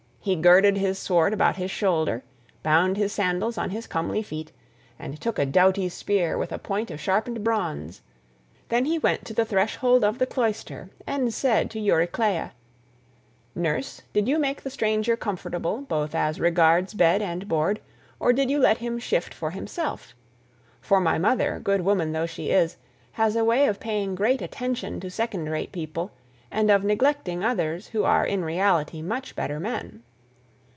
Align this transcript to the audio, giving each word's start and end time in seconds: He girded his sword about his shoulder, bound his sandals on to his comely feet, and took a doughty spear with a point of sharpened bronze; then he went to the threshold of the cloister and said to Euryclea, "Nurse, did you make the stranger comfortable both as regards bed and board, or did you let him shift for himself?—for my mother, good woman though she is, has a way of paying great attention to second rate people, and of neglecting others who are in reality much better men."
He 0.23 0.35
girded 0.35 0.77
his 0.77 0.99
sword 0.99 1.33
about 1.33 1.55
his 1.55 1.71
shoulder, 1.71 2.23
bound 2.61 2.95
his 2.95 3.11
sandals 3.11 3.57
on 3.57 3.69
to 3.69 3.75
his 3.75 3.87
comely 3.87 4.21
feet, 4.21 4.51
and 4.99 5.19
took 5.19 5.39
a 5.39 5.47
doughty 5.47 5.89
spear 5.89 6.37
with 6.37 6.51
a 6.51 6.59
point 6.59 6.91
of 6.91 6.99
sharpened 6.99 7.43
bronze; 7.43 8.01
then 8.69 8.85
he 8.85 8.99
went 8.99 9.25
to 9.25 9.33
the 9.33 9.45
threshold 9.45 10.03
of 10.03 10.19
the 10.19 10.27
cloister 10.27 10.91
and 11.07 11.33
said 11.33 11.71
to 11.71 11.79
Euryclea, 11.79 12.51
"Nurse, 13.55 14.03
did 14.13 14.27
you 14.27 14.37
make 14.37 14.61
the 14.61 14.69
stranger 14.69 15.17
comfortable 15.17 15.81
both 15.81 16.13
as 16.13 16.39
regards 16.39 16.93
bed 16.93 17.23
and 17.23 17.47
board, 17.47 17.81
or 18.19 18.31
did 18.31 18.51
you 18.51 18.59
let 18.59 18.77
him 18.77 18.99
shift 18.99 19.33
for 19.33 19.49
himself?—for 19.49 20.99
my 20.99 21.17
mother, 21.17 21.59
good 21.63 21.81
woman 21.81 22.11
though 22.11 22.27
she 22.27 22.51
is, 22.51 22.77
has 23.13 23.35
a 23.35 23.43
way 23.43 23.65
of 23.65 23.79
paying 23.79 24.13
great 24.13 24.43
attention 24.43 24.99
to 24.99 25.09
second 25.09 25.49
rate 25.49 25.71
people, 25.71 26.11
and 26.51 26.69
of 26.69 26.83
neglecting 26.83 27.43
others 27.43 27.87
who 27.87 28.03
are 28.03 28.23
in 28.27 28.45
reality 28.45 29.01
much 29.01 29.35
better 29.35 29.59
men." 29.59 30.03